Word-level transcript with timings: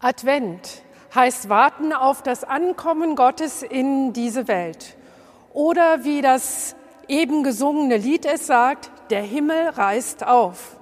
Advent 0.00 0.84
heißt 1.12 1.48
warten 1.48 1.92
auf 1.92 2.22
das 2.22 2.44
Ankommen 2.44 3.16
Gottes 3.16 3.64
in 3.64 4.12
diese 4.12 4.46
Welt. 4.46 4.96
Oder 5.52 6.04
wie 6.04 6.22
das 6.22 6.76
eben 7.08 7.42
gesungene 7.42 7.96
Lied 7.96 8.24
es 8.24 8.46
sagt, 8.46 8.92
der 9.10 9.22
Himmel 9.22 9.70
reißt 9.70 10.24
auf. 10.24 10.76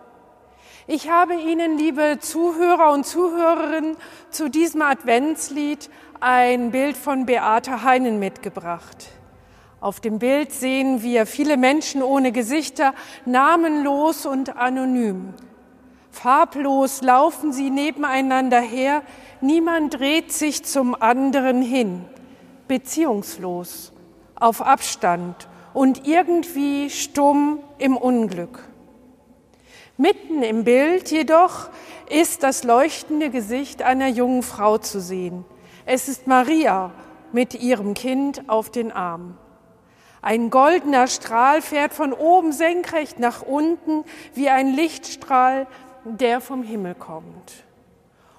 Ich 0.86 1.08
habe 1.08 1.34
Ihnen, 1.34 1.78
liebe 1.78 2.18
Zuhörer 2.20 2.92
und 2.92 3.06
Zuhörerinnen, 3.06 3.96
zu 4.30 4.50
diesem 4.50 4.82
Adventslied 4.82 5.88
ein 6.20 6.70
Bild 6.70 6.98
von 6.98 7.24
Beate 7.24 7.84
Heinen 7.84 8.18
mitgebracht. 8.18 9.06
Auf 9.80 10.00
dem 10.00 10.18
Bild 10.18 10.52
sehen 10.52 11.02
wir 11.02 11.24
viele 11.24 11.56
Menschen 11.56 12.02
ohne 12.02 12.32
Gesichter, 12.32 12.92
namenlos 13.24 14.26
und 14.26 14.58
anonym. 14.58 15.32
Farblos 16.16 17.02
laufen 17.02 17.52
sie 17.52 17.68
nebeneinander 17.68 18.60
her, 18.60 19.02
niemand 19.42 19.98
dreht 19.98 20.32
sich 20.32 20.64
zum 20.64 20.94
anderen 20.94 21.60
hin, 21.60 22.06
beziehungslos, 22.68 23.92
auf 24.34 24.62
Abstand 24.62 25.46
und 25.74 26.08
irgendwie 26.08 26.88
stumm 26.88 27.60
im 27.76 27.98
Unglück. 27.98 28.66
Mitten 29.98 30.42
im 30.42 30.64
Bild 30.64 31.10
jedoch 31.10 31.68
ist 32.08 32.42
das 32.42 32.64
leuchtende 32.64 33.28
Gesicht 33.28 33.82
einer 33.82 34.08
jungen 34.08 34.42
Frau 34.42 34.78
zu 34.78 35.02
sehen. 35.02 35.44
Es 35.84 36.08
ist 36.08 36.26
Maria 36.26 36.92
mit 37.32 37.54
ihrem 37.54 37.92
Kind 37.92 38.48
auf 38.48 38.70
den 38.70 38.90
Arm. 38.90 39.36
Ein 40.22 40.50
goldener 40.50 41.06
Strahl 41.06 41.62
fährt 41.62 41.92
von 41.92 42.12
oben 42.12 42.50
senkrecht 42.52 43.20
nach 43.20 43.42
unten 43.42 44.02
wie 44.34 44.48
ein 44.48 44.74
Lichtstrahl, 44.74 45.68
der 46.06 46.40
vom 46.40 46.62
Himmel 46.62 46.94
kommt. 46.94 47.64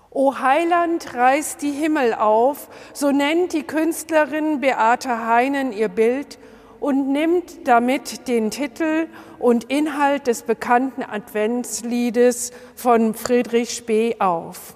O 0.10 0.40
Heiland 0.40 1.14
reißt 1.14 1.62
die 1.62 1.72
Himmel 1.72 2.14
auf, 2.14 2.70
so 2.94 3.12
nennt 3.12 3.54
die 3.54 3.64
Künstlerin 3.64 4.62
Beate 4.62 5.28
Heinen 5.28 5.74
ihr 5.74 5.90
Bild 5.90 6.40
und 6.80 7.12
nimmt 7.12 7.68
damit 7.68 8.28
den 8.28 8.50
Titel 8.50 9.08
und 9.40 9.66
Inhalt 9.66 10.28
des 10.28 10.44
bekannten 10.44 11.04
Adventsliedes 11.04 12.52
von 12.76 13.14
Friedrich 13.14 13.72
Spee 13.72 14.16
auf. 14.20 14.76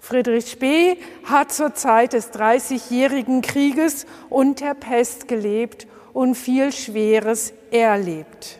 Friedrich 0.00 0.50
Spee 0.50 0.98
hat 1.24 1.52
zur 1.52 1.74
Zeit 1.74 2.12
des 2.12 2.32
Dreißigjährigen 2.32 3.40
Krieges 3.40 4.04
und 4.28 4.60
der 4.60 4.74
Pest 4.74 5.28
gelebt 5.28 5.86
und 6.12 6.34
viel 6.34 6.72
Schweres 6.72 7.52
erlebt. 7.70 8.58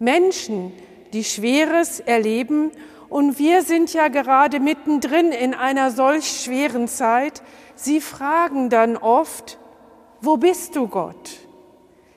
Menschen, 0.00 0.72
die 1.14 1.24
Schweres 1.24 2.00
erleben, 2.00 2.70
und 3.08 3.38
wir 3.38 3.62
sind 3.62 3.92
ja 3.92 4.08
gerade 4.08 4.58
mittendrin 4.58 5.30
in 5.30 5.54
einer 5.54 5.90
solch 5.92 6.42
schweren 6.42 6.88
Zeit, 6.88 7.42
sie 7.76 8.00
fragen 8.00 8.70
dann 8.70 8.96
oft, 8.96 9.58
wo 10.20 10.36
bist 10.36 10.74
du 10.74 10.88
Gott? 10.88 11.30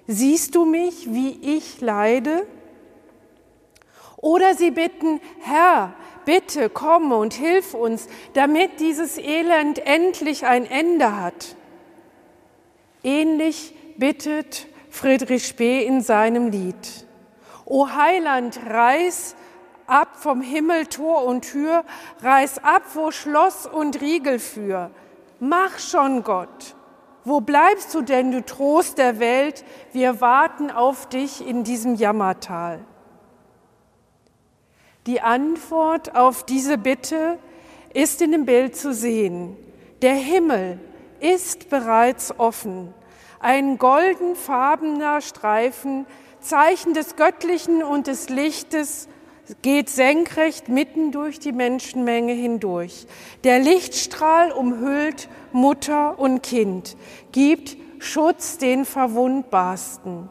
Siehst 0.07 0.56
du 0.56 0.66
mich, 0.66 1.13
wie 1.13 1.38
ich 1.57 1.81
leide? 1.81 2.47
Oder 4.16 4.56
sie 4.56 4.72
bitten, 4.72 5.19
Herr, 5.41 5.94
bitte 6.25 6.69
komm 6.69 7.12
und 7.12 7.34
hilf 7.34 7.74
uns, 7.74 8.07
damit 8.34 8.80
dieses 8.80 9.18
Elend 9.18 9.86
endlich 9.86 10.46
ein 10.46 10.66
Ende 10.66 11.22
hat. 11.22 11.56
Ähnlich 13.03 13.75
bittet 13.97 14.68
Friedrich 14.90 15.46
Spee 15.46 15.86
in 15.86 16.02
seinem 16.02 16.50
Lied. 16.50 17.06
O 17.70 17.90
Heiland, 17.90 18.62
reiß 18.66 19.36
ab 19.88 20.16
vom 20.16 20.40
Himmel 20.40 20.86
Tor 20.86 21.26
und 21.26 21.42
Tür, 21.42 21.84
reiß 22.22 22.64
ab, 22.64 22.84
wo 22.94 23.12
Schloss 23.12 23.66
und 23.66 24.00
Riegel 24.00 24.40
für. 24.40 24.90
Mach 25.42 25.78
schon, 25.78 26.24
Gott, 26.24 26.76
wo 27.26 27.42
bleibst 27.42 27.94
du 27.94 28.02
denn, 28.02 28.32
du 28.32 28.46
Trost 28.46 28.98
der 28.98 29.20
Welt? 29.20 29.66
Wir 29.92 30.22
warten 30.22 30.72
auf 30.72 31.10
dich 31.10 31.46
in 31.46 31.66
diesem 31.66 31.96
Jammertal. 31.96 32.80
Die 35.06 35.20
Antwort 35.20 36.16
auf 36.16 36.46
diese 36.46 36.78
Bitte 36.78 37.38
ist 37.94 38.22
in 38.22 38.32
dem 38.32 38.46
Bild 38.46 38.78
zu 38.78 38.94
sehen. 38.94 39.58
Der 40.02 40.14
Himmel 40.14 40.80
ist 41.20 41.70
bereits 41.70 42.40
offen. 42.40 42.94
Ein 43.40 43.78
goldenfarbener 43.78 45.20
Streifen, 45.20 46.06
Zeichen 46.47 46.94
des 46.94 47.18
Göttlichen 47.18 47.84
und 47.84 48.08
des 48.08 48.30
Lichtes, 48.30 49.09
geht 49.62 49.90
senkrecht 49.90 50.69
mitten 50.69 51.12
durch 51.12 51.40
die 51.40 51.52
Menschenmenge 51.52 52.31
hindurch. 52.34 53.06
Der 53.44 53.59
Lichtstrahl 53.59 54.52
umhüllt 54.52 55.28
Mutter 55.52 56.18
und 56.18 56.44
Kind, 56.44 56.96
gibt 57.34 57.75
Schutz 58.00 58.57
den 58.57 58.86
Verwundbarsten. 58.86 60.30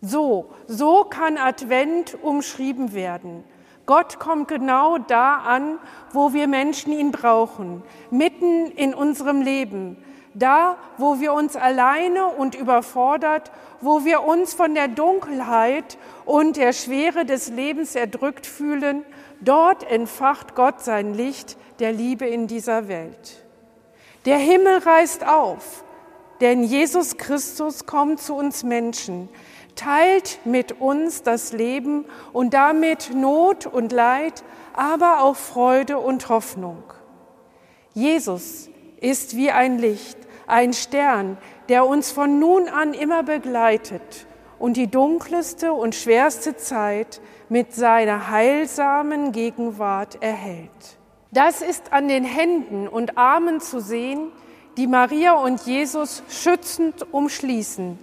So, 0.00 0.50
so 0.66 1.04
kann 1.04 1.38
Advent 1.38 2.18
umschrieben 2.20 2.92
werden. 2.92 3.44
Gott 3.86 4.18
kommt 4.18 4.48
genau 4.48 4.98
da 4.98 5.36
an, 5.36 5.78
wo 6.12 6.32
wir 6.32 6.48
Menschen 6.48 6.92
ihn 6.92 7.12
brauchen, 7.12 7.82
mitten 8.10 8.66
in 8.66 8.94
unserem 8.94 9.42
Leben, 9.42 9.96
da, 10.34 10.76
wo 10.98 11.20
wir 11.20 11.32
uns 11.32 11.56
alleine 11.56 12.26
und 12.26 12.54
überfordert, 12.54 13.50
wo 13.80 14.04
wir 14.04 14.22
uns 14.22 14.54
von 14.54 14.74
der 14.74 14.88
Dunkelheit 14.88 15.98
und 16.24 16.56
der 16.56 16.72
Schwere 16.72 17.24
des 17.24 17.48
Lebens 17.48 17.94
erdrückt 17.94 18.46
fühlen, 18.46 19.04
dort 19.40 19.90
entfacht 19.90 20.54
Gott 20.54 20.82
sein 20.82 21.14
Licht 21.14 21.56
der 21.78 21.92
Liebe 21.92 22.26
in 22.26 22.46
dieser 22.46 22.88
Welt. 22.88 23.44
Der 24.26 24.36
Himmel 24.36 24.78
reißt 24.78 25.26
auf, 25.26 25.82
denn 26.40 26.62
Jesus 26.62 27.16
Christus 27.16 27.86
kommt 27.86 28.20
zu 28.20 28.34
uns 28.34 28.62
Menschen, 28.62 29.28
teilt 29.76 30.40
mit 30.44 30.80
uns 30.80 31.22
das 31.22 31.52
Leben 31.52 32.04
und 32.32 32.52
damit 32.52 33.12
Not 33.14 33.66
und 33.66 33.92
Leid, 33.92 34.42
aber 34.74 35.22
auch 35.22 35.36
Freude 35.36 35.98
und 35.98 36.28
Hoffnung. 36.28 36.82
Jesus 37.94 38.68
ist 39.00 39.36
wie 39.36 39.50
ein 39.50 39.78
Licht, 39.78 40.18
ein 40.50 40.72
Stern, 40.72 41.38
der 41.68 41.86
uns 41.86 42.12
von 42.12 42.38
nun 42.38 42.68
an 42.68 42.94
immer 42.94 43.22
begleitet 43.22 44.26
und 44.58 44.76
die 44.76 44.88
dunkelste 44.88 45.72
und 45.72 45.94
schwerste 45.94 46.56
Zeit 46.56 47.20
mit 47.48 47.74
seiner 47.74 48.30
heilsamen 48.30 49.32
Gegenwart 49.32 50.22
erhält. 50.22 50.98
Das 51.32 51.62
ist 51.62 51.92
an 51.92 52.08
den 52.08 52.24
Händen 52.24 52.88
und 52.88 53.16
Armen 53.16 53.60
zu 53.60 53.80
sehen, 53.80 54.32
die 54.76 54.86
Maria 54.86 55.34
und 55.34 55.62
Jesus 55.62 56.22
schützend 56.28 57.12
umschließen. 57.12 57.98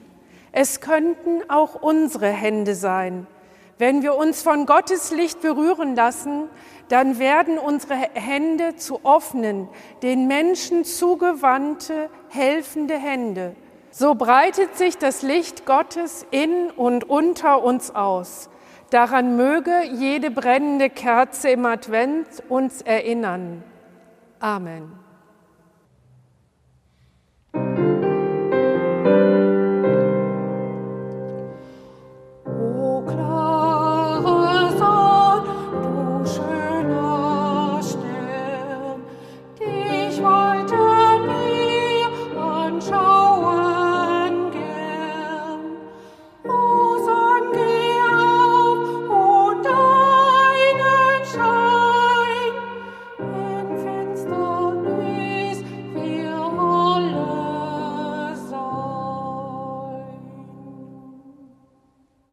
Es 0.52 0.82
könnten 0.82 1.42
auch 1.50 1.82
unsere 1.82 2.30
Hände 2.30 2.74
sein. 2.74 3.28
Wenn 3.77 4.01
wir 4.01 4.15
uns 4.15 4.41
von 4.41 4.65
Gottes 4.65 5.12
Licht 5.12 5.41
berühren 5.41 5.95
lassen, 5.95 6.50
dann 6.89 7.19
werden 7.19 7.59
unsere 7.59 7.94
Hände 7.94 8.75
zu 8.75 9.01
offenen, 9.03 9.68
den 10.01 10.27
Menschen 10.27 10.83
zugewandte, 10.83 12.09
helfende 12.29 12.95
Hände. 12.95 13.56
So 13.91 14.15
breitet 14.15 14.77
sich 14.77 14.97
das 14.97 15.21
Licht 15.21 15.65
Gottes 15.65 16.25
in 16.31 16.71
und 16.71 17.09
unter 17.09 17.63
uns 17.63 17.94
aus. 17.94 18.50
Daran 18.89 19.35
möge 19.35 19.83
jede 19.83 20.31
brennende 20.31 20.89
Kerze 20.89 21.50
im 21.50 21.65
Advent 21.65 22.27
uns 22.47 22.81
erinnern. 22.81 23.63
Amen. 24.39 25.06